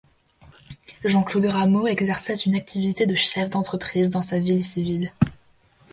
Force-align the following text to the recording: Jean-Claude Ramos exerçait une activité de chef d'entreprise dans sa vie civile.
Jean-Claude 1.05 1.45
Ramos 1.45 1.85
exerçait 1.85 2.33
une 2.33 2.55
activité 2.55 3.05
de 3.05 3.13
chef 3.13 3.51
d'entreprise 3.51 4.09
dans 4.09 4.23
sa 4.23 4.39
vie 4.39 4.63
civile. 4.63 5.13